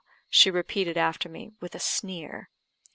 she 0.31 0.49
repeated 0.49 0.97
after 0.97 1.29
me, 1.29 1.51
with 1.59 1.75
a 1.75 1.79
sneer. 1.79 2.49